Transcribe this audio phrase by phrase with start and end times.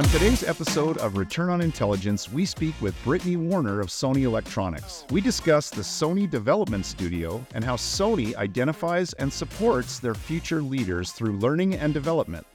[0.00, 5.04] On today's episode of Return on Intelligence, we speak with Britni Warner of Sony Electronics.
[5.10, 11.12] We discuss the Sony Development Studio and how Sony identifies and supports their future leaders
[11.12, 12.46] through learning and development.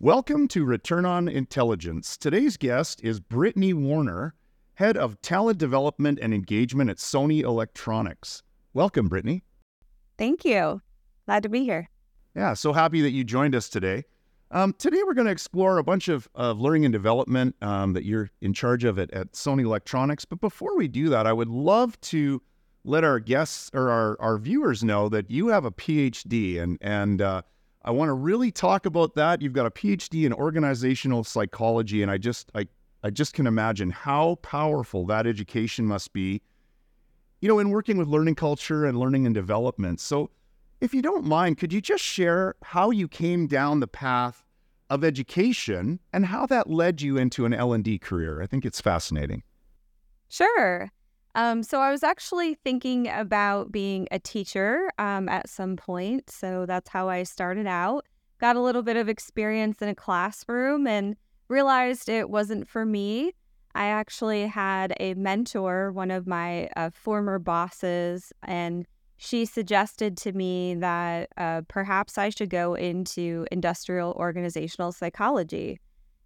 [0.00, 2.16] Welcome to Return on Intelligence.
[2.16, 4.34] Today's guest is Britni Warner,
[4.72, 8.42] Head of Talent Development and Engagement at Sony Electronics.
[8.72, 9.42] Welcome, Britni.
[10.16, 10.80] Thank you.
[11.26, 11.90] Glad to be here.
[12.34, 14.04] Yeah, so happy that you joined us today.
[14.54, 18.04] Um, today, we're going to explore a bunch of, of learning and development um, that
[18.04, 20.24] you're in charge of at, at Sony Electronics.
[20.24, 22.40] But before we do that, I would love to
[22.84, 27.20] let our guests or our, our viewers know that you have a PhD, and and
[27.20, 27.42] uh,
[27.82, 29.42] I want to really talk about that.
[29.42, 32.68] You've got a PhD in organizational psychology, and I just I
[33.02, 36.40] I just can imagine how powerful that education must be.
[37.40, 39.98] You know, in working with learning culture and learning and development.
[39.98, 40.30] So,
[40.80, 44.43] if you don't mind, could you just share how you came down the path
[44.94, 48.40] of education and how that led you into an L&D career.
[48.40, 49.42] I think it's fascinating.
[50.28, 50.90] Sure.
[51.34, 56.30] Um, so I was actually thinking about being a teacher um, at some point.
[56.30, 58.06] So that's how I started out.
[58.40, 61.16] Got a little bit of experience in a classroom and
[61.48, 63.32] realized it wasn't for me.
[63.74, 68.86] I actually had a mentor, one of my uh, former bosses, and
[69.24, 75.80] she suggested to me that uh, perhaps I should go into industrial organizational psychology.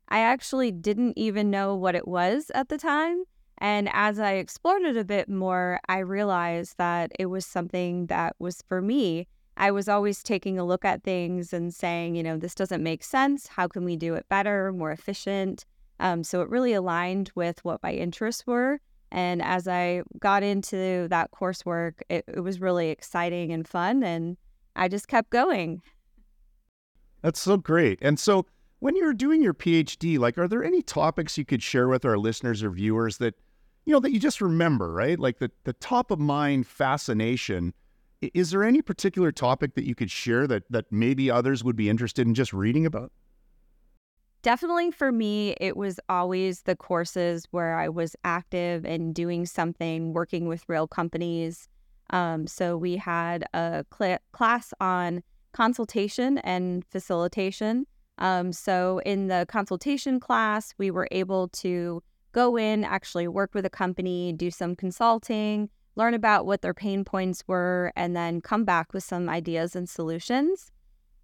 [0.09, 3.23] I actually didn't even know what it was at the time.
[3.59, 8.35] And as I explored it a bit more, I realized that it was something that
[8.39, 9.29] was for me.
[9.57, 13.05] I was always taking a look at things and saying, you know, this doesn't make
[13.05, 13.49] sense.
[13.49, 15.65] How can we do it better, more efficient?
[16.01, 18.81] Um, so it really aligned with what my interests were.
[19.11, 24.03] And as I got into that coursework, it, it was really exciting and fun.
[24.03, 24.37] And
[24.77, 25.83] I just kept going.
[27.23, 27.99] That's so great.
[28.03, 28.47] And so,
[28.81, 32.17] when you're doing your PhD, like, are there any topics you could share with our
[32.17, 33.35] listeners or viewers that,
[33.85, 35.19] you know, that you just remember, right?
[35.19, 37.75] Like the, the top of mind fascination.
[38.21, 41.89] Is there any particular topic that you could share that that maybe others would be
[41.89, 43.13] interested in just reading about?
[44.43, 50.13] Definitely for me, it was always the courses where I was active and doing something,
[50.13, 51.69] working with real companies.
[52.11, 55.23] Um, so we had a cl- class on
[55.53, 57.87] consultation and facilitation.
[58.19, 63.67] Um, so in the consultation class, we were able to go in, actually work with
[63.67, 68.65] a company, do some consulting, learn about what their pain points were, and then come
[68.65, 70.71] back with some ideas and solutions.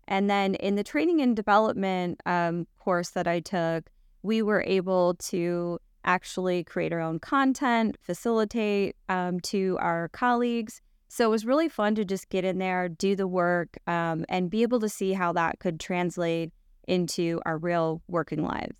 [0.07, 3.91] And then in the training and development um, course that I took,
[4.23, 10.81] we were able to actually create our own content, facilitate um, to our colleagues.
[11.09, 14.51] So it was really fun to just get in there, do the work, um, and
[14.51, 16.53] be able to see how that could translate
[16.87, 18.77] into our real working lives.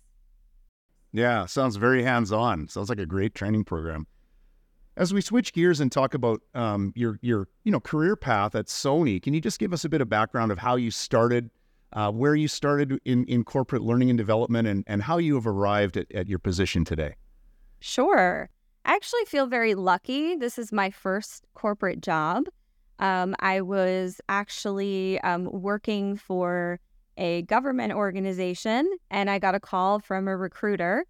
[1.11, 2.67] Yeah, sounds very hands on.
[2.67, 4.05] Sounds like a great training program.
[4.97, 8.67] As we switch gears and talk about um, your your you know career path at
[8.67, 11.49] Sony, can you just give us a bit of background of how you started,
[11.91, 15.47] uh, where you started in, in corporate learning and development, and, and how you have
[15.47, 17.15] arrived at, at your position today?
[17.81, 18.49] Sure.
[18.85, 20.35] I actually feel very lucky.
[20.35, 22.45] This is my first corporate job.
[22.99, 26.79] Um, I was actually um, working for
[27.17, 31.05] a government organization, and I got a call from a recruiter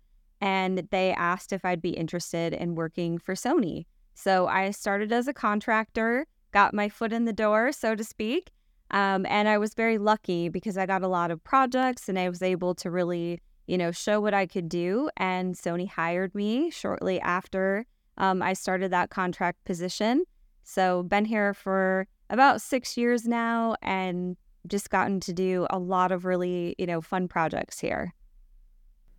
[0.46, 3.88] and they asked if I'd be interested in working for Sony.
[4.14, 8.52] So I started as a contractor, got my foot in the door, so to speak.
[8.92, 12.30] Um, and I was very lucky because I got a lot of projects and I
[12.30, 15.10] was able to really, you know, show what I could do.
[15.18, 17.88] And Sony hired me shortly after
[18.20, 20.26] um, I started that contract position.
[20.64, 26.12] So been here for about six years now and just gotten to do a lot
[26.12, 28.14] of really, you know, fun projects here.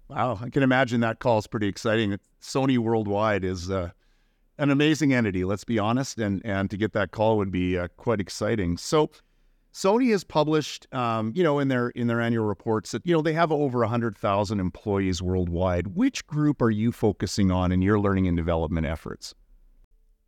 [0.08, 2.18] Wow, I can imagine that call is pretty exciting.
[2.40, 3.90] Sony Worldwide is uh,
[4.58, 5.44] an amazing entity.
[5.44, 8.76] Let's be honest, and and to get that call would be uh, quite exciting.
[8.76, 9.10] So,
[9.74, 13.20] Sony has published, um, you know, in their in their annual reports that you know
[13.20, 15.96] they have over hundred thousand employees worldwide.
[15.96, 19.34] Which group are you focusing on in your learning and development efforts?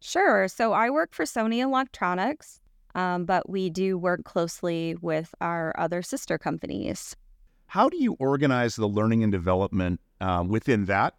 [0.00, 0.48] Sure.
[0.48, 2.60] So I work for Sony Electronics,
[2.94, 7.16] um, but we do work closely with our other sister companies.
[7.68, 11.16] How do you organize the learning and development uh, within that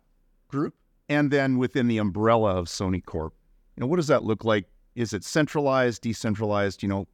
[0.47, 0.73] group
[1.07, 3.35] and then within the umbrella of Sony Corp?
[3.77, 4.65] You know, what does that look like?
[4.95, 6.81] Is it centralized, decentralized?
[6.81, 7.07] You know,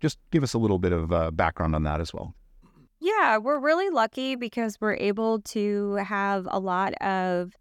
[0.00, 2.34] just give us a little bit of uh, background on that as well.
[3.00, 7.52] Yeah, we're really lucky because we're able to have a lot of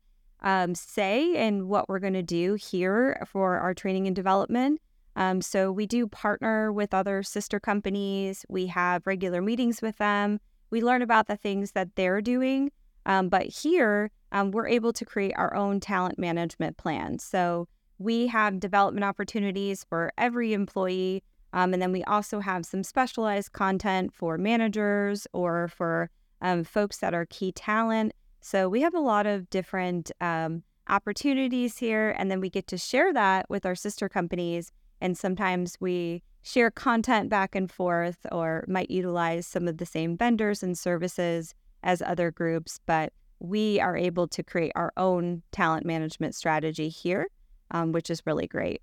[0.41, 4.79] um, say in what we're going to do here for our training and development.
[5.17, 8.45] Um, so we do partner with other sister companies.
[8.47, 10.39] We have regular meetings with them
[10.69, 12.71] we learn about the things that they're doing
[13.05, 17.19] Um, but here, um, we're able to create our own talent management plan.
[17.19, 17.67] So
[17.97, 21.23] we have development opportunities for every employee.
[21.51, 26.11] Um, and then we also have some specialized content for managers or for
[26.41, 28.13] um, folks that are key talent.
[28.41, 32.15] So we have a lot of different um, opportunities here.
[32.17, 34.71] And then we get to share that with our sister companies.
[35.01, 40.17] And sometimes we share content back and forth or might utilize some of the same
[40.17, 41.53] vendors and services
[41.83, 42.79] as other groups.
[42.85, 47.27] But we are able to create our own talent management strategy here,
[47.71, 48.81] um, which is really great.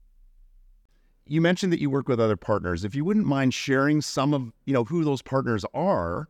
[1.26, 2.84] You mentioned that you work with other partners.
[2.84, 6.28] If you wouldn't mind sharing some of, you know, who those partners are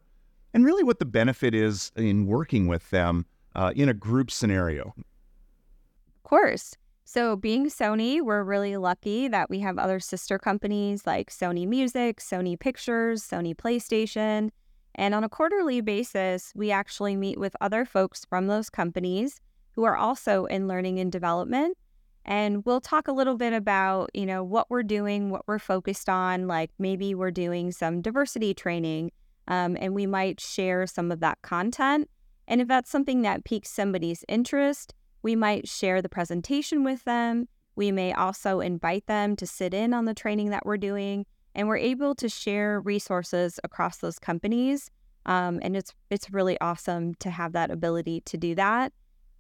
[0.55, 4.95] and really what the benefit is in working with them uh, in a group scenario.
[4.97, 6.77] Of course.
[7.09, 12.19] So, being Sony, we're really lucky that we have other sister companies like Sony Music,
[12.19, 14.51] Sony Pictures, Sony PlayStation,
[14.97, 19.41] and on a quarterly basis, we actually meet with other folks from those companies
[19.77, 21.79] who are also in learning and development.
[22.25, 26.09] And we'll talk a little bit about, you know, what we're doing, what we're focused
[26.09, 26.49] on.
[26.49, 29.13] Like maybe we're doing some diversity training,
[29.47, 32.11] um, and we might share some of that content.
[32.49, 34.93] And if that's something that piques somebody's interest,
[35.23, 37.49] we might share the presentation with them.
[37.75, 41.69] We may also invite them to sit in on the training that we're doing and
[41.69, 44.91] we're able to share resources across those companies.
[45.25, 48.93] Um, and it's it's really awesome to have that ability to do that.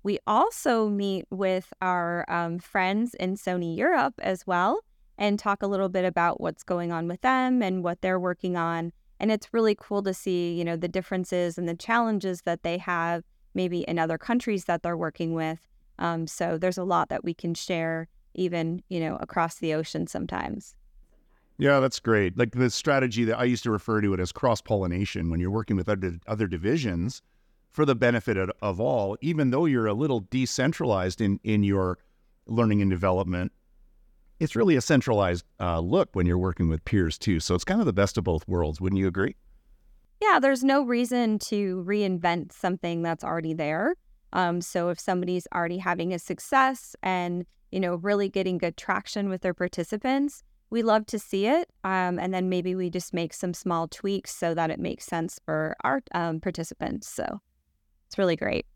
[0.03, 4.81] We also meet with our um, friends in Sony Europe as well
[5.19, 8.57] and talk a little bit about what's going on with them and what they're working
[8.57, 8.93] on.
[9.19, 12.79] And it's really cool to see, you know, the differences and the challenges that they
[12.79, 13.25] have
[13.57, 15.67] maybe in other countries that they're working with.
[15.99, 20.07] Um, so there's a lot that we can share, even you know, across the ocean
[20.07, 20.77] sometimes.
[21.59, 22.37] Yeah, that's great.
[22.37, 25.51] Like the strategy that I used to refer to it as cross pollination when you're
[25.51, 27.23] working with other, other divisions
[27.71, 31.99] for the benefit of, of, all, even though you're a little decentralized in, in your
[32.47, 33.53] learning and development,
[34.39, 37.41] it's really a centralized uh, look when you're working with peers too.
[37.41, 38.81] So it's kind of the best of both worlds.
[38.81, 39.35] Wouldn't you agree?
[40.21, 43.95] Yeah, there's no reason to reinvent something that's already there.
[44.33, 49.29] Um, so if somebody's already having a success and you know really getting good traction
[49.29, 51.69] with their participants, we love to see it.
[51.85, 55.39] Um, and then maybe we just make some small tweaks so that it makes sense
[55.45, 57.09] for our um, participants.
[57.09, 57.41] So
[58.07, 58.67] it's really great.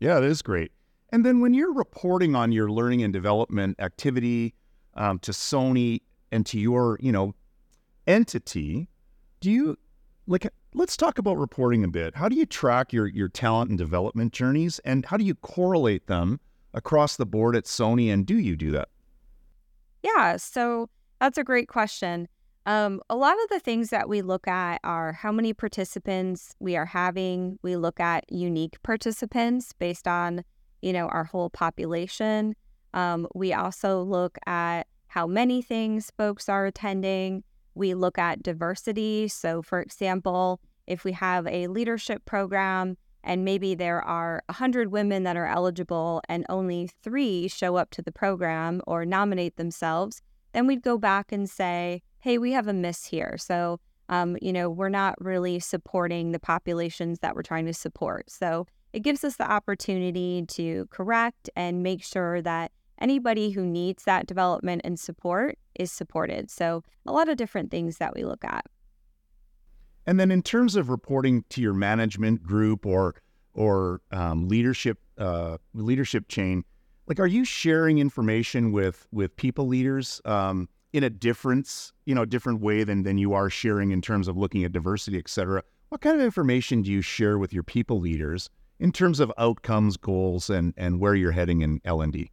[0.00, 0.72] Yeah, it is great.
[1.10, 4.54] And then when you're reporting on your learning and development activity
[4.94, 6.00] um, to Sony
[6.32, 7.34] and to your, you know,
[8.06, 8.88] entity,
[9.40, 9.78] do you
[10.26, 10.48] like?
[10.74, 12.14] Let's talk about reporting a bit.
[12.16, 16.06] How do you track your your talent and development journeys, and how do you correlate
[16.06, 16.40] them
[16.74, 18.12] across the board at Sony?
[18.12, 18.88] And do you do that?
[20.02, 20.88] Yeah, so
[21.20, 22.28] that's a great question.
[22.66, 26.76] Um, a lot of the things that we look at are how many participants we
[26.76, 27.58] are having.
[27.62, 30.42] We look at unique participants based on,
[30.82, 32.56] you know, our whole population.
[32.92, 37.44] Um, we also look at how many things folks are attending.
[37.76, 39.28] We look at diversity.
[39.28, 45.24] So, for example, if we have a leadership program and maybe there are 100 women
[45.24, 50.66] that are eligible and only three show up to the program or nominate themselves, then
[50.66, 53.36] we'd go back and say, hey, we have a miss here.
[53.38, 58.30] So, um, you know, we're not really supporting the populations that we're trying to support.
[58.30, 64.04] So it gives us the opportunity to correct and make sure that anybody who needs
[64.04, 66.50] that development and support is supported.
[66.50, 68.66] So a lot of different things that we look at.
[70.06, 73.16] And then in terms of reporting to your management group or
[73.54, 76.64] or um, leadership uh, leadership chain,
[77.06, 82.24] like are you sharing information with with people leaders um, in a difference, you know,
[82.24, 85.62] different way than than you are sharing in terms of looking at diversity, et cetera?
[85.88, 89.96] What kind of information do you share with your people leaders in terms of outcomes,
[89.96, 92.30] goals, and and where you're heading in L and D?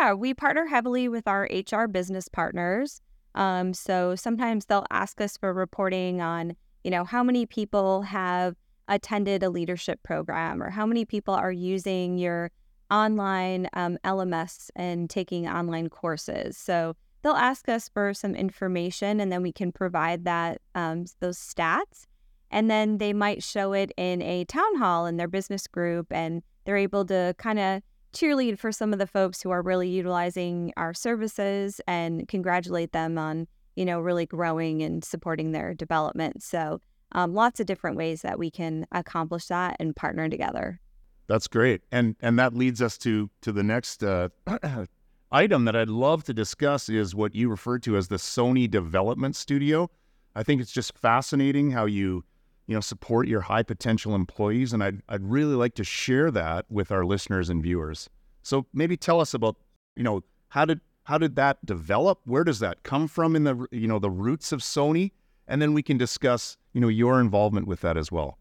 [0.00, 3.02] Yeah, we partner heavily with our HR business partners.
[3.34, 8.56] Um, so sometimes they'll ask us for reporting on you know, how many people have
[8.88, 12.50] attended a leadership program or how many people are using your
[12.90, 16.56] online um, LMS and taking online courses.
[16.56, 21.38] So they'll ask us for some information and then we can provide that um, those
[21.38, 22.06] stats.
[22.50, 26.42] And then they might show it in a town hall in their business group and
[26.64, 30.72] they're able to kind of cheerlead for some of the folks who are really utilizing
[30.76, 33.46] our services and congratulate them on
[33.80, 36.42] you know, really growing and supporting their development.
[36.42, 36.80] So,
[37.12, 40.80] um, lots of different ways that we can accomplish that and partner together.
[41.28, 44.28] That's great, and and that leads us to to the next uh,
[45.32, 49.34] item that I'd love to discuss is what you referred to as the Sony Development
[49.34, 49.90] Studio.
[50.34, 52.24] I think it's just fascinating how you
[52.70, 54.72] you know, support your high potential employees.
[54.72, 58.08] And I'd, I'd really like to share that with our listeners and viewers.
[58.44, 59.56] So maybe tell us about,
[59.96, 62.20] you know, how did how did that develop?
[62.26, 65.10] Where does that come from in the you know the roots of Sony?
[65.48, 68.38] And then we can discuss you know your involvement with that as well.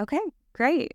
[0.00, 0.20] Okay,
[0.54, 0.94] great.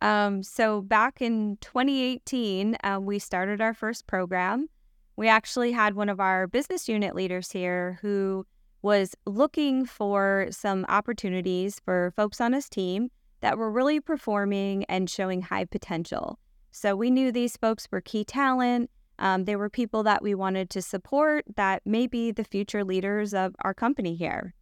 [0.00, 4.68] Um, so back in 2018, um, we started our first program.
[5.16, 8.46] We actually had one of our business unit leaders here who
[8.84, 13.10] was looking for some opportunities for folks on his team
[13.40, 16.38] that were really performing and showing high potential.
[16.70, 18.90] So we knew these folks were key talent.
[19.18, 23.32] Um, they were people that we wanted to support that may be the future leaders
[23.32, 24.52] of our company here.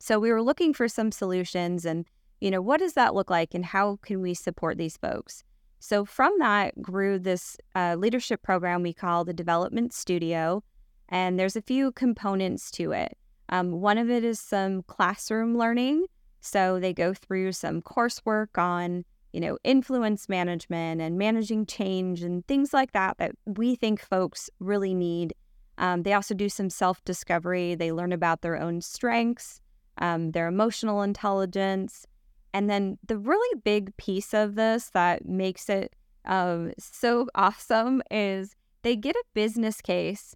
[0.00, 2.06] So we were looking for some solutions and,
[2.40, 5.44] you know, what does that look like and how can we support these folks?
[5.78, 10.64] So from that grew this uh, leadership program we call the Development Studio.
[11.08, 13.16] And there's a few components to it.
[13.54, 16.06] Um, one of it is some classroom learning.
[16.40, 22.44] So they go through some coursework on, you know, influence management and managing change and
[22.48, 25.34] things like that that we think folks really need.
[25.78, 27.76] Um, they also do some self discovery.
[27.76, 29.60] They learn about their own strengths,
[29.98, 32.08] um, their emotional intelligence.
[32.52, 35.94] And then the really big piece of this that makes it
[36.24, 40.34] um, so awesome is they get a business case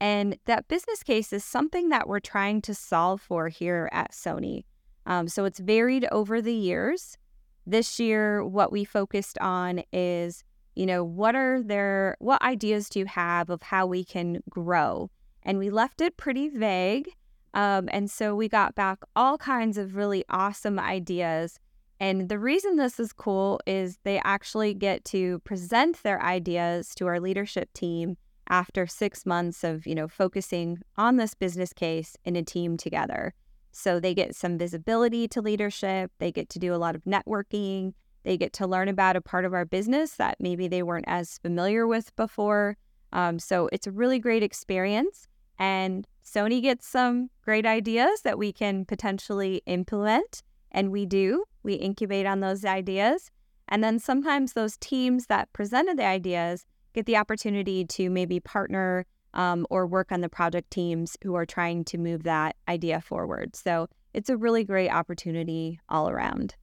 [0.00, 4.64] and that business case is something that we're trying to solve for here at Sony.
[5.04, 7.18] Um, so it's varied over the years.
[7.66, 10.42] This year, what we focused on is,
[10.74, 15.10] you know, what are there, what ideas do you have of how we can grow?
[15.42, 17.10] And we left it pretty vague.
[17.52, 21.58] Um, and so we got back all kinds of really awesome ideas.
[21.98, 27.06] And the reason this is cool is they actually get to present their ideas to
[27.06, 28.16] our leadership team
[28.50, 33.32] after six months of, you know, focusing on this business case in a team together.
[33.72, 37.94] So they get some visibility to leadership, they get to do a lot of networking,
[38.24, 41.38] they get to learn about a part of our business that maybe they weren't as
[41.38, 42.76] familiar with before.
[43.12, 45.28] Um, so it's a really great experience.
[45.58, 50.42] And Sony gets some great ideas that we can potentially implement.
[50.72, 53.30] And we do, we incubate on those ideas.
[53.68, 59.06] And then sometimes those teams that presented the ideas get the opportunity to maybe partner
[59.34, 63.54] um, or work on the project teams who are trying to move that idea forward.
[63.54, 66.56] So it's a really great opportunity all around.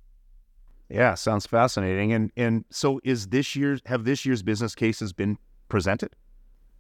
[0.90, 2.14] Yeah, sounds fascinating.
[2.14, 5.38] And and so is this year's have this year's business cases been
[5.70, 6.16] presented?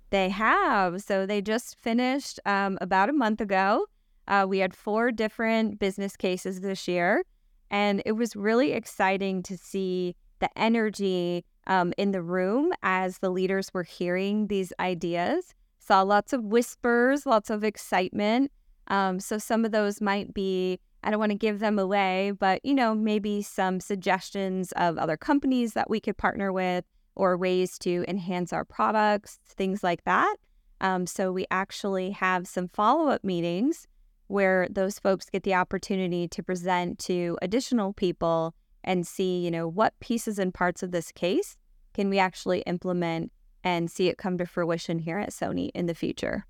[0.09, 1.01] They have.
[1.01, 3.87] So they just finished um, about a month ago.
[4.27, 7.23] Uh, we had four different business cases this year,
[7.69, 13.29] and it was really exciting to see the energy um, in the room as the
[13.29, 15.53] leaders were hearing these ideas.
[15.79, 18.51] Saw lots of whispers, lots of excitement.
[18.87, 22.65] Um, so some of those might be, I don't want to give them away, but
[22.65, 27.77] you know, maybe some suggestions of other companies that we could partner with or ways
[27.79, 30.35] to enhance our products, things like that.
[30.79, 33.87] Um, so we actually have some follow up meetings
[34.27, 38.53] where those folks get the opportunity to present to additional people
[38.87, 41.57] and see, you know, what pieces and parts of this case
[41.93, 43.31] can we actually implement
[43.63, 46.45] and see it come to fruition here at Sony in the future.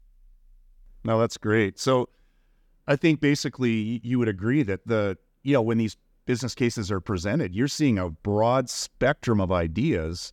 [1.03, 1.79] No, that's great.
[1.79, 2.09] So
[2.87, 6.99] I think basically you would agree that the, you know, when these business cases are
[6.99, 10.31] presented, you're seeing a broad spectrum of ideas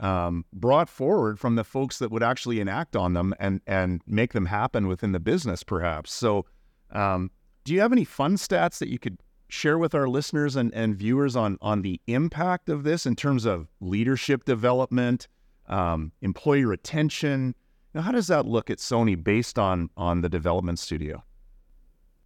[0.00, 4.32] um, brought forward from the folks that would actually enact on them and and make
[4.32, 6.12] them happen within the business, perhaps.
[6.12, 6.46] So,
[6.90, 7.30] um,
[7.62, 9.18] do you have any fun stats that you could
[9.48, 13.44] share with our listeners and, and viewers on on the impact of this in terms
[13.44, 15.28] of leadership development,
[15.68, 17.54] um, employee retention?
[17.94, 21.22] Now, how does that look at Sony based on on the development studio?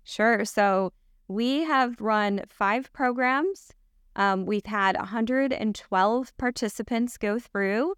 [0.04, 0.44] Sure.
[0.44, 0.92] So
[1.28, 3.72] we have run five programs.
[4.16, 7.94] Um, we've had 112 participants go through,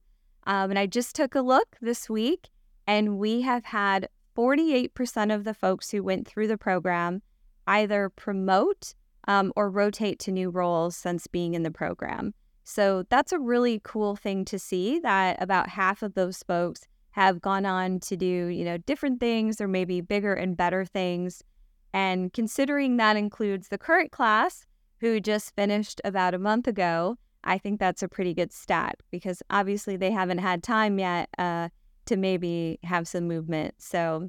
[0.46, 2.50] um, and I just took a look this week,
[2.86, 7.22] and we have had 48% of the folks who went through the program
[7.66, 8.94] either promote
[9.30, 12.34] um, or rotate to new roles since being in the program.
[12.64, 17.40] So that's a really cool thing to see that about half of those folks have
[17.40, 21.44] gone on to do, you know, different things or maybe bigger and better things.
[21.92, 24.66] And considering that includes the current class
[24.98, 29.44] who just finished about a month ago, I think that's a pretty good stat because
[29.48, 31.68] obviously they haven't had time yet uh,
[32.06, 33.74] to maybe have some movement.
[33.78, 34.28] So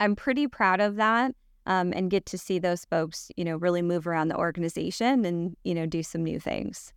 [0.00, 1.36] I'm pretty proud of that
[1.68, 5.54] um, and get to see those folks, you know, really move around the organization and,
[5.62, 6.92] you know, do some new things.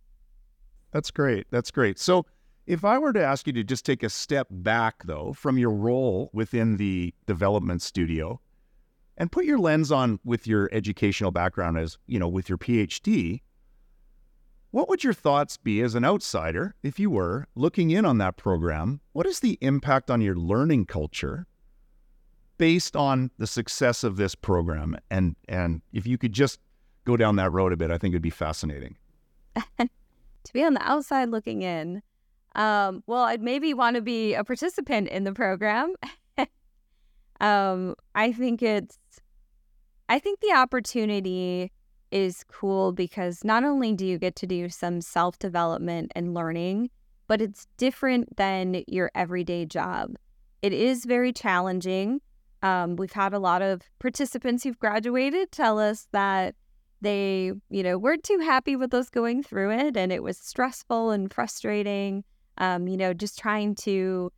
[0.92, 1.46] That's great.
[1.50, 1.98] That's great.
[1.98, 2.26] So,
[2.64, 5.72] if I were to ask you to just take a step back, though, from your
[5.72, 8.40] role within the development studio,
[9.16, 13.40] and put your lens on with your educational background as, you know, with your PhD.
[14.70, 18.36] What would your thoughts be as an outsider, if you were looking in on that
[18.36, 19.00] program?
[19.12, 21.46] What is the impact on your learning culture
[22.58, 24.96] based on the success of this program?
[25.10, 26.58] And and if you could just
[27.04, 28.96] go down that road a bit, I think it'd be fascinating.
[29.78, 32.02] to be on the outside looking in,
[32.54, 35.94] um, well, I'd maybe want to be a participant in the program.
[37.40, 38.98] um, I think it's,
[40.08, 41.72] I think the opportunity
[42.10, 46.90] is cool because not only do you get to do some self development and learning,
[47.26, 50.14] but it's different than your everyday job.
[50.60, 52.20] It is very challenging.
[52.62, 56.54] Um, we've had a lot of participants who've graduated tell us that
[57.00, 61.10] they, you know, weren't too happy with us going through it and it was stressful
[61.10, 62.24] and frustrating.
[62.58, 64.32] Um, you know, just trying to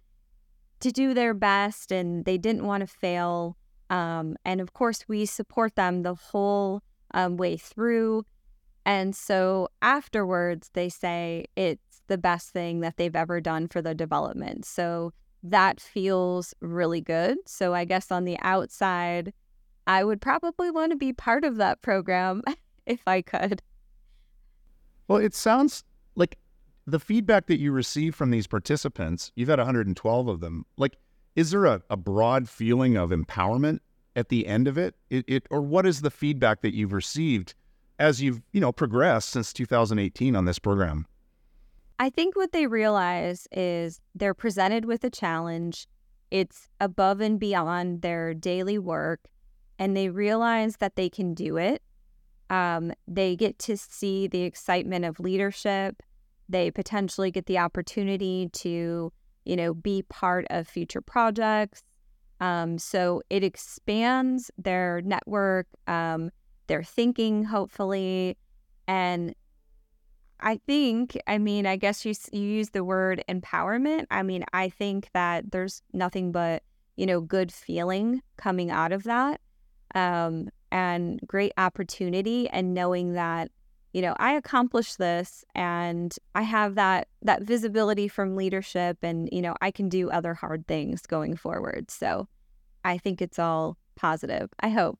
[0.80, 3.56] to do their best and they didn't want to fail.
[3.90, 8.24] Um, and of course, we support them the whole um, way through.
[8.86, 13.94] And so afterwards, they say it's the best thing that they've ever done for the
[13.94, 14.64] development.
[14.66, 15.12] So
[15.44, 17.36] that feels really good.
[17.46, 19.32] So I guess on the outside,
[19.86, 22.42] I would probably want to be part of that program
[22.86, 23.62] if I could.
[25.06, 25.84] Well, it sounds
[26.16, 26.38] like
[26.86, 30.64] the feedback that you receive from these participants, you've had 112 of them.
[30.78, 30.96] Like,
[31.36, 33.80] is there a, a broad feeling of empowerment
[34.16, 34.94] at the end of it?
[35.10, 35.24] it?
[35.28, 37.54] It or what is the feedback that you've received
[37.98, 41.06] as you've you know progressed since 2018 on this program?
[41.98, 45.86] I think what they realize is they're presented with a challenge.
[46.30, 49.20] It's above and beyond their daily work,
[49.78, 51.82] and they realize that they can do it.
[52.50, 56.02] Um, they get to see the excitement of leadership.
[56.48, 59.12] They potentially get the opportunity to,
[59.44, 61.82] you know, be part of future projects.
[62.40, 66.30] Um, so it expands their network, um,
[66.66, 68.36] their thinking, hopefully.
[68.86, 69.34] And
[70.40, 74.06] I think, I mean, I guess you, you use the word empowerment.
[74.10, 76.62] I mean, I think that there's nothing but,
[76.96, 79.40] you know, good feeling coming out of that
[79.94, 83.50] um, and great opportunity and knowing that,
[83.92, 89.40] you know, I accomplished this and I have that that visibility from leadership and, you
[89.40, 91.90] know, I can do other hard things going forward.
[91.90, 92.28] So
[92.84, 94.50] I think it's all positive.
[94.60, 94.98] I hope.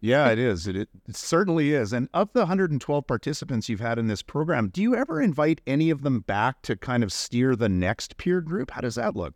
[0.00, 0.66] Yeah, it is.
[0.66, 1.92] It, it, certainly is.
[1.92, 5.90] And of the 112 participants you've had in this program, do you ever invite any
[5.90, 8.72] of them back to kind of steer the next peer group?
[8.72, 9.34] How does that look?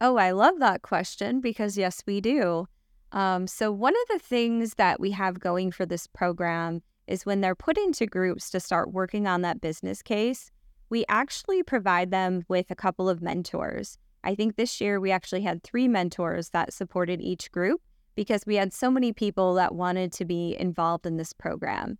[0.00, 2.68] Oh, I love that question because yes, we do.
[3.12, 7.40] Um, so, one of the things that we have going for this program is when
[7.40, 10.50] they're put into groups to start working on that business case,
[10.90, 13.96] we actually provide them with a couple of mentors.
[14.22, 17.80] I think this year we actually had three mentors that supported each group
[18.16, 21.98] because we had so many people that wanted to be involved in this program.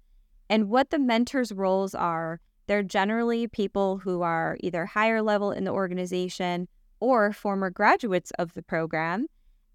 [0.48, 5.64] And what the mentors' roles are, they're generally people who are either higher level in
[5.64, 6.66] the organization
[6.98, 9.26] or former graduates of the program.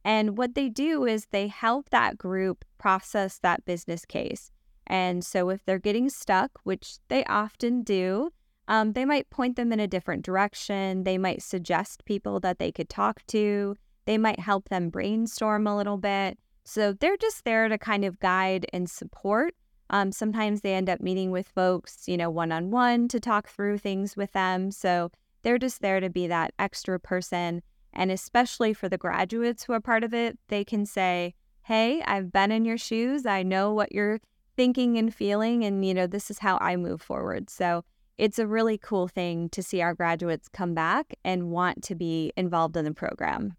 [0.03, 4.51] And what they do is they help that group process that business case.
[4.87, 8.31] And so if they're getting stuck, which they often do,
[8.67, 11.03] um, they might point them in a different direction.
[11.03, 13.75] They might suggest people that they could talk to.
[14.05, 16.37] They might help them brainstorm a little bit.
[16.63, 19.55] So they're just there to kind of guide and support.
[19.89, 23.49] Um, sometimes they end up meeting with folks, you know, one on one to talk
[23.49, 24.71] through things with them.
[24.71, 25.11] So
[25.43, 27.61] they're just there to be that extra person.
[27.93, 31.33] And especially for the graduates who are part of it, they can say,
[31.63, 33.25] Hey, I've been in your shoes.
[33.25, 34.19] I know what you're
[34.55, 35.63] thinking and feeling.
[35.63, 37.49] And, you know, this is how I move forward.
[37.49, 37.83] So
[38.17, 42.31] it's a really cool thing to see our graduates come back and want to be
[42.37, 43.55] involved in the program.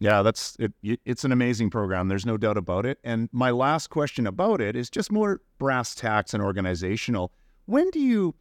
[0.00, 2.08] Yeah, that's it, it's an amazing program.
[2.08, 2.98] There's no doubt about it.
[3.02, 7.32] And my last question about it is just more brass tacks and organizational.
[7.66, 8.34] When do you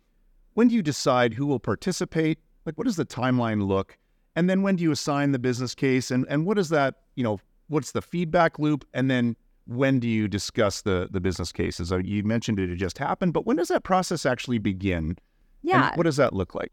[0.53, 2.39] when do you decide who will participate?
[2.65, 3.97] Like what does the timeline look?
[4.35, 7.23] And then when do you assign the business case and and what is that, you
[7.23, 7.39] know,
[7.69, 11.91] what's the feedback loop and then when do you discuss the the business cases?
[11.91, 15.17] Uh, you mentioned it, it just happened, but when does that process actually begin?
[15.63, 15.87] Yeah.
[15.87, 16.71] And what does that look like?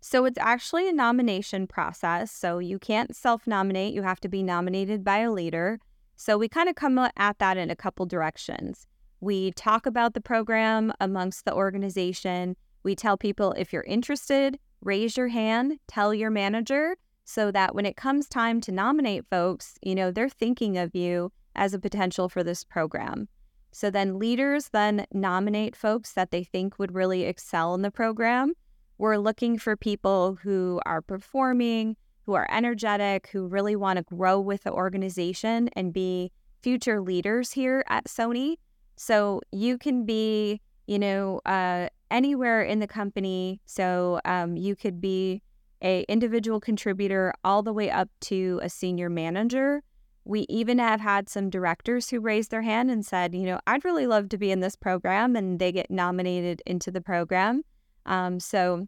[0.00, 2.30] So it's actually a nomination process.
[2.30, 5.78] So you can't self nominate, you have to be nominated by a leader.
[6.16, 8.86] So we kind of come at that in a couple directions.
[9.20, 12.56] We talk about the program amongst the organization.
[12.82, 17.84] We tell people if you're interested, raise your hand, tell your manager so that when
[17.84, 22.28] it comes time to nominate folks, you know, they're thinking of you as a potential
[22.28, 23.28] for this program.
[23.72, 28.54] So then leaders then nominate folks that they think would really excel in the program.
[28.98, 34.40] We're looking for people who are performing, who are energetic, who really want to grow
[34.40, 36.32] with the organization and be
[36.62, 38.56] future leaders here at Sony.
[38.96, 43.60] So you can be, you know, uh, anywhere in the company.
[43.66, 45.42] So um, you could be
[45.82, 49.82] a individual contributor all the way up to a senior manager.
[50.24, 53.84] We even have had some directors who raised their hand and said, you know, I'd
[53.84, 57.62] really love to be in this program, and they get nominated into the program.
[58.06, 58.86] Um, so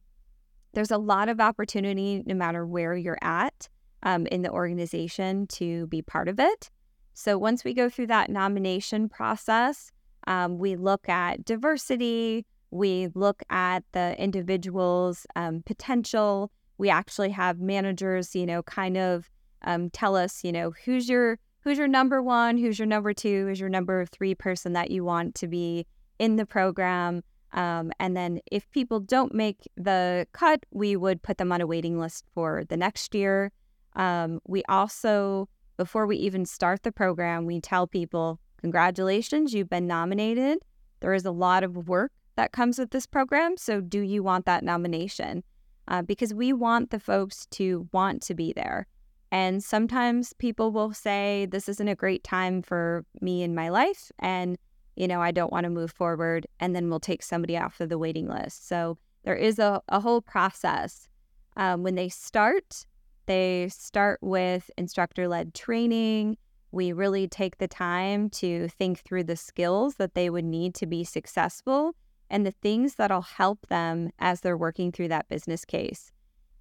[0.72, 3.68] there's a lot of opportunity no matter where you're at
[4.02, 6.70] um, in the organization to be part of it.
[7.14, 9.90] So once we go through that nomination process,
[10.26, 16.52] um, we look at diversity, we look at the individual's um, potential.
[16.76, 19.28] We actually have managers, you know, kind of
[19.62, 23.46] um, tell us, you know, who's your who's your number one, who's your number two,
[23.46, 25.87] who's your number three person that you want to be
[26.18, 27.22] in the program.
[27.52, 31.66] Um, and then if people don't make the cut, we would put them on a
[31.66, 33.52] waiting list for the next year.
[33.96, 39.87] Um, we also, before we even start the program, we tell people, congratulations, you've been
[39.87, 40.58] nominated.
[41.00, 43.56] There is a lot of work that comes with this program.
[43.56, 45.42] So, do you want that nomination?
[45.88, 48.87] Uh, because we want the folks to want to be there.
[49.30, 54.11] And sometimes people will say, This isn't a great time for me in my life.
[54.18, 54.58] And,
[54.98, 56.46] you know, I don't want to move forward.
[56.58, 58.68] And then we'll take somebody off of the waiting list.
[58.68, 61.08] So, there is a, a whole process.
[61.56, 62.87] Um, when they start,
[63.26, 66.38] they start with instructor led training.
[66.70, 70.87] We really take the time to think through the skills that they would need to
[70.87, 71.94] be successful
[72.30, 76.11] and the things that'll help them as they're working through that business case.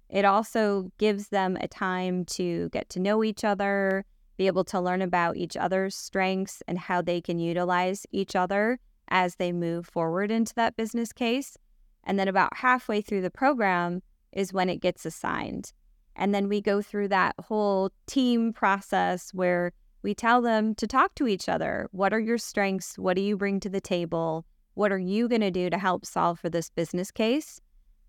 [0.08, 4.04] It also gives them a time to get to know each other,
[4.38, 8.78] be able to learn about each other's strengths and how they can utilize each other
[9.08, 11.58] as they move forward into that business case.
[12.04, 14.00] And then about halfway through the program
[14.32, 15.72] is when it gets assigned.
[16.16, 19.72] And then we go through that whole team process where
[20.02, 21.88] we tell them to talk to each other.
[21.90, 22.96] What are your strengths?
[22.96, 24.46] What do you bring to the table?
[24.74, 27.60] What are you going to do to help solve for this business case?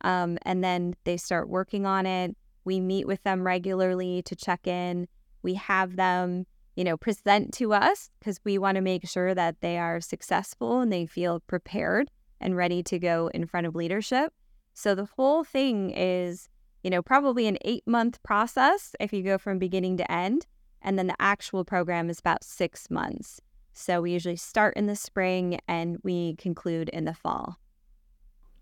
[0.01, 2.37] Um, and then they start working on it.
[2.63, 5.07] We meet with them regularly to check in.
[5.41, 9.61] We have them, you know, present to us because we want to make sure that
[9.61, 14.33] they are successful and they feel prepared and ready to go in front of leadership.
[14.73, 16.47] So the whole thing is,
[16.83, 20.45] you know, probably an eight month process if you go from beginning to end.
[20.81, 23.41] And then the actual program is about six months.
[23.73, 27.57] So we usually start in the spring and we conclude in the fall.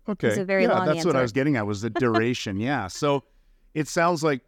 [0.08, 0.28] Okay.
[0.28, 1.08] It's a very yeah, long that's answer.
[1.08, 2.58] what I was getting at was the duration.
[2.60, 2.86] yeah.
[2.88, 3.24] So
[3.74, 4.40] it sounds like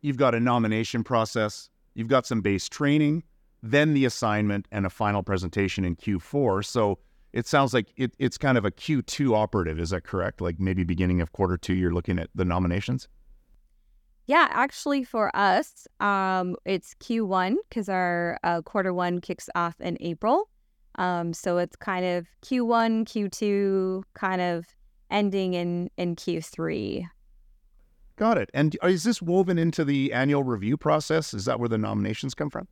[0.00, 3.22] you've got a nomination process, you've got some base training,
[3.62, 6.64] then the assignment and a final presentation in Q4.
[6.64, 6.98] So
[7.32, 9.78] it sounds like it, it's kind of a Q2 operative.
[9.78, 10.40] Is that correct?
[10.40, 13.08] Like maybe beginning of quarter two, you're looking at the nominations?
[14.26, 19.96] Yeah, actually, for us, um, it's Q1 because our uh, quarter one kicks off in
[20.00, 20.48] April.
[20.96, 24.66] Um, so it's kind of Q1, Q2, kind of
[25.10, 27.06] ending in in Q3.
[28.22, 28.50] Got it.
[28.54, 31.34] And is this woven into the annual review process?
[31.34, 32.68] Is that where the nominations come from?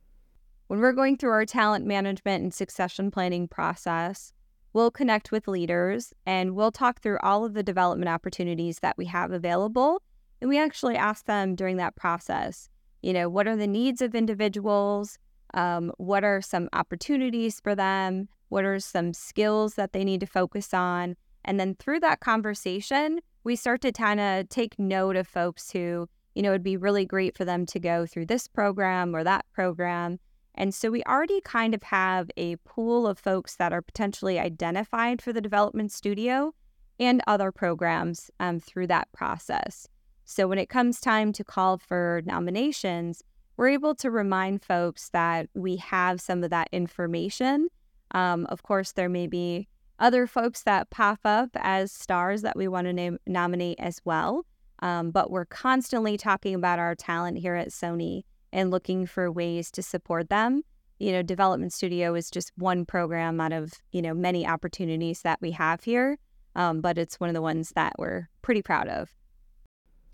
[0.67, 4.31] When we're going through our talent management and succession planning process,
[4.71, 9.07] we'll connect with leaders and we'll talk through all of the development opportunities that we
[9.07, 10.01] have available
[10.39, 12.69] and we actually ask them during that process,
[13.01, 15.19] you know, what are the needs of individuals?
[15.53, 18.29] Um, what are some opportunities for them?
[18.47, 21.17] What are some skills that they need to focus on?
[21.43, 26.07] And then through that conversation, we start to kind of take note of folks who,
[26.35, 29.45] you know, it'd be really great for them to go through this program or that
[29.53, 30.19] program.
[30.55, 35.21] And so we already kind of have a pool of folks that are potentially identified
[35.21, 36.53] for the development studio
[36.99, 39.87] and other programs um, through that process.
[40.25, 43.23] So when it comes time to call for nominations,
[43.57, 47.69] we're able to remind folks that we have some of that information.
[48.11, 49.67] Um, of course, there may be
[50.01, 54.45] other folks that pop up as stars that we want to name, nominate as well.
[54.79, 59.71] Um, but we're constantly talking about our talent here at Sony and looking for ways
[59.71, 60.63] to support them.
[60.99, 65.39] You know, Development Studio is just one program out of, you know, many opportunities that
[65.39, 66.17] we have here.
[66.55, 69.09] Um, but it's one of the ones that we're pretty proud of.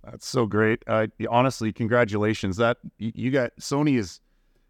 [0.03, 0.83] That's so great.
[0.85, 2.57] Uh, honestly, congratulations.
[2.57, 4.21] That you got Sony is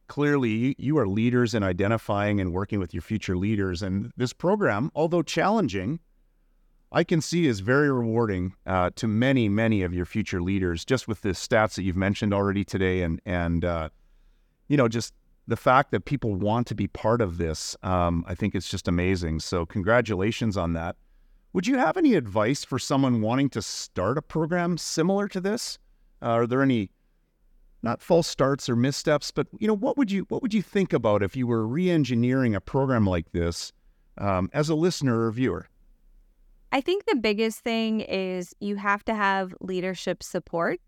[0.07, 4.91] clearly you, are leaders in identifying and working with your future leaders, and this program,
[4.95, 5.99] although challenging,
[6.91, 10.85] I can see is very rewarding uh, to many, many of your future leaders.
[10.85, 13.89] Just with the stats that you've mentioned already today, and and uh,
[14.67, 15.13] you know just
[15.47, 18.87] the fact that people want to be part of this, um, I think it's just
[18.87, 19.39] amazing.
[19.39, 20.97] So congratulations on that.
[21.53, 25.79] Would you have any advice for someone wanting to start a program similar to this?
[26.21, 26.89] Uh, are there any,
[27.87, 30.91] not false starts or missteps, but you know, what would you what would you think
[30.91, 33.71] about if you were re-engineering a program like this
[34.17, 35.67] um, as a listener or viewer?
[36.73, 40.81] I think the biggest thing is you have to have leadership support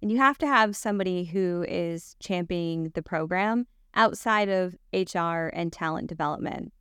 [0.00, 5.70] and you have to have somebody who is championing the program outside of HR and
[5.70, 6.72] talent development.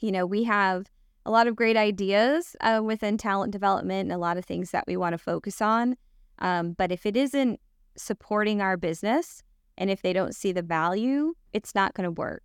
[0.00, 0.90] You know, we have
[1.24, 4.84] a lot of great ideas uh, within talent development and a lot of things that
[4.86, 5.96] we want to focus on.
[6.40, 7.58] Um, but if it isn't
[7.98, 9.42] supporting our business
[9.78, 12.42] and if they don't see the value, it's not going to work.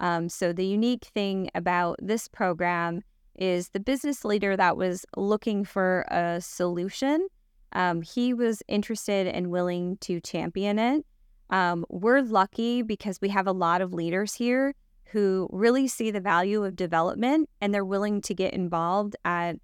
[0.00, 3.02] Um, so, the unique thing about this program
[3.36, 7.28] is the business leader that was looking for a solution.
[7.72, 11.06] Um, he was interested and willing to champion it.
[11.50, 14.74] Um, we're lucky because we have a lot of leaders here
[15.06, 19.56] who really see the value of development and they're willing to get involved at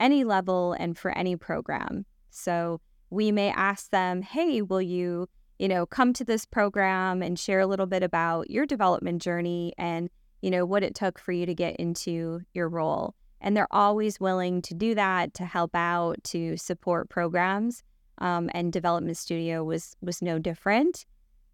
[0.00, 2.04] any level and for any program.
[2.30, 7.38] So we may ask them, hey, will you, you know, come to this program and
[7.38, 10.10] share a little bit about your development journey and,
[10.42, 13.14] you know, what it took for you to get into your role.
[13.40, 17.82] And they're always willing to do that, to help out, to support programs.
[18.18, 21.06] Um, and Development Studio was was no different.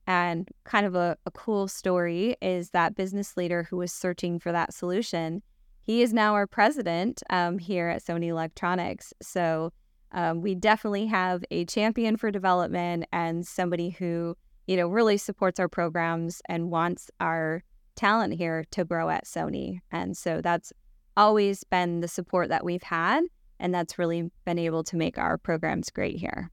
[0.06, 4.52] And kind of a, a cool story is that business leader who was searching for
[4.52, 5.42] that solution.
[5.82, 9.12] He is now our president um, here at Sony Electronics.
[9.20, 9.72] So
[10.14, 15.60] um, we definitely have a champion for development and somebody who, you know, really supports
[15.60, 17.62] our programs and wants our
[17.96, 19.80] talent here to grow at Sony.
[19.90, 20.72] And so that's
[21.16, 23.24] always been the support that we've had.
[23.58, 26.50] And that's really been able to make our programs great here.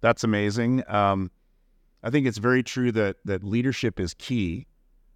[0.00, 0.82] That's amazing.
[0.88, 1.30] Um,
[2.02, 4.66] I think it's very true that that leadership is key.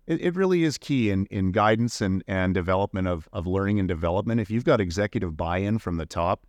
[0.06, 3.88] It, it really is key in, in guidance and, and development of, of learning and
[3.88, 4.40] development.
[4.40, 6.46] If you've got executive buy-in from the top,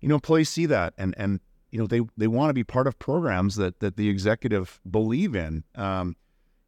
[0.00, 2.86] you know, employees see that and and you know they they want to be part
[2.86, 5.64] of programs that that the executive believe in.
[5.74, 6.16] Um,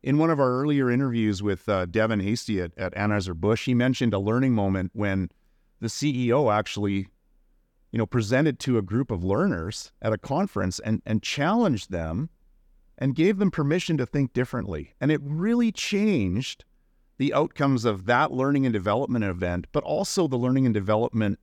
[0.02, 3.74] in one of our earlier interviews with uh, Devin Hasty at, at Anheuser Busch, he
[3.74, 5.30] mentioned a learning moment when
[5.80, 7.06] the CEO actually,
[7.92, 12.30] you know, presented to a group of learners at a conference and and challenged them
[12.98, 14.94] and gave them permission to think differently.
[15.00, 16.64] And it really changed
[17.18, 21.38] the outcomes of that learning and development event, but also the learning and development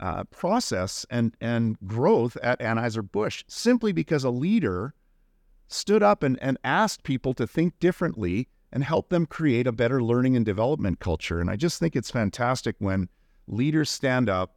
[0.00, 4.94] uh, process and, and growth at Anheuser-Busch simply because a leader
[5.68, 10.02] stood up and, and asked people to think differently and help them create a better
[10.02, 11.40] learning and development culture.
[11.40, 13.08] And I just think it's fantastic when
[13.46, 14.56] leaders stand up,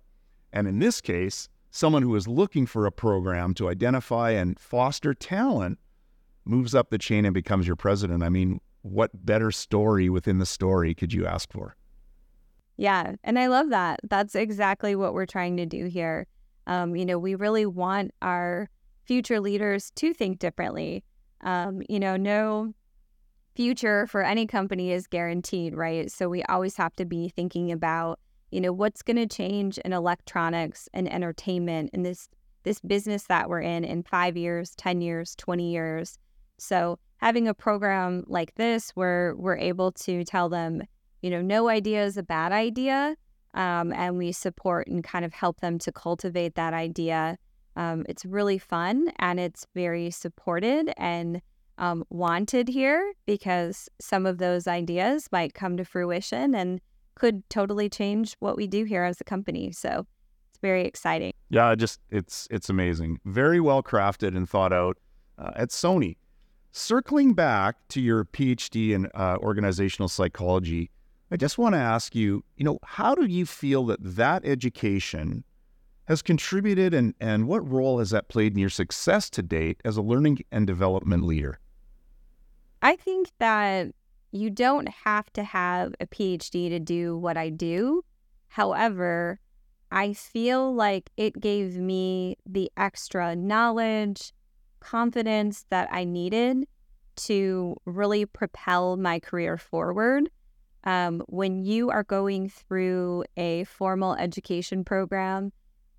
[0.54, 5.14] and in this case, someone who is looking for a program to identify and foster
[5.14, 5.80] talent
[6.44, 8.24] moves up the chain and becomes your president.
[8.24, 11.76] I mean, what better story within the story could you ask for?
[12.78, 13.16] Yeah.
[13.24, 14.00] And I love that.
[14.04, 16.28] That's exactly what we're trying to do here.
[16.68, 18.70] Um, you know, we really want our
[19.06, 21.04] future leaders to think differently.
[21.42, 22.74] Um, you know, no
[23.56, 26.12] future for any company is guaranteed, right?
[26.12, 28.20] So we always have to be thinking about,
[28.52, 32.30] you know, what's going to change in electronics and entertainment in this
[32.64, 36.20] this business that we're in in 5 years, 10 years, 20 years.
[36.60, 40.84] So having a program like this where we're able to tell them,
[41.22, 43.16] you know, no idea is a bad idea.
[43.54, 47.38] Um, and we support and kind of help them to cultivate that idea.
[47.76, 51.42] Um, it's really fun and it's very supported and
[51.78, 56.80] um, wanted here because some of those ideas might come to fruition and
[57.16, 59.72] could totally change what we do here as a company.
[59.72, 60.06] So
[60.50, 61.34] it's very exciting.
[61.50, 63.20] Yeah, just it's it's amazing.
[63.26, 64.98] Very well crafted and thought out
[65.38, 66.18] uh, at Sony.
[66.72, 70.90] Circling back to your PhD in uh, organizational psychology,
[71.34, 75.46] I just want to ask you, you know, how do you feel that that education
[76.10, 79.96] has contributed and, and what role has that played in your success to date as
[79.96, 81.58] a learning and development leader?
[82.82, 83.96] I think that
[84.34, 88.04] you don't have to have a PhD to do what I do.
[88.50, 89.40] However,
[89.90, 94.34] I feel like it gave me the extra knowledge,
[94.82, 96.68] confidence that I needed
[97.18, 100.30] to really propel my career forward
[100.84, 105.52] um, when you are going through a formal education program,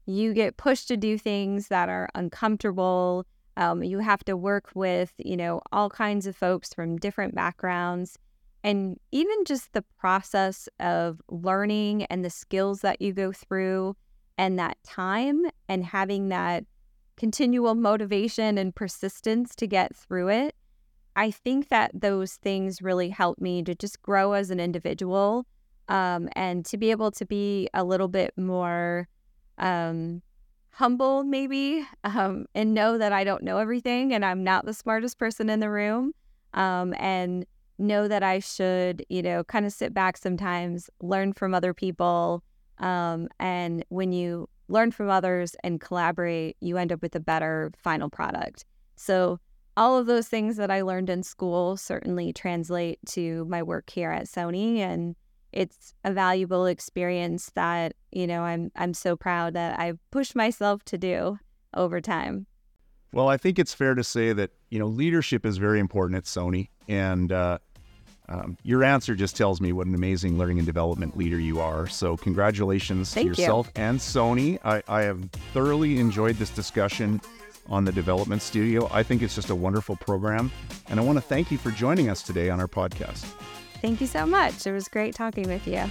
[0.07, 3.25] you get pushed to do things that are uncomfortable.
[3.57, 8.19] Um, you have to work with, you know, all kinds of folks from different backgrounds.
[8.65, 13.97] And even just the process of learning and the skills that you go through
[14.39, 16.65] and that time and having that
[17.17, 20.57] continual motivation and persistence to get through it
[21.15, 25.47] I think that those things really helped me to just grow as an individual
[25.89, 29.09] um, and to be able to be a little bit more
[29.59, 30.23] um,
[30.71, 35.19] humble, maybe, um, and know that I don't know everything and I'm not the smartest
[35.19, 36.13] person in the room.
[36.55, 37.47] Um, and
[37.79, 42.43] know that I should, you know, kind of sit back sometimes, learn from other people.
[42.79, 47.73] Um, and when you learn from others and collaborate, you end up with a better
[47.77, 48.65] final product.
[48.97, 49.41] So,
[49.77, 54.11] all of those things that I learned in school certainly translate to my work here
[54.11, 55.17] at Sony and
[55.53, 60.83] it's a valuable experience that, you know, I'm I'm so proud that I've pushed myself
[60.87, 61.39] to do
[61.75, 62.47] over time.
[63.13, 66.25] Well, I think it's fair to say that, you know, leadership is very important at
[66.25, 67.59] Sony and uh,
[68.29, 71.87] um, your answer just tells me what an amazing learning and development leader you are.
[71.87, 73.83] So, congratulations Thank to yourself you.
[73.83, 74.59] and Sony.
[74.65, 77.21] I, I have thoroughly enjoyed this discussion
[77.69, 78.89] on the Development Studio.
[78.93, 80.51] I think it's just a wonderful program.
[80.89, 83.25] And I want to thank you for joining us today on our podcast.
[83.81, 84.67] Thank you so much.
[84.67, 85.89] It was great talking with you.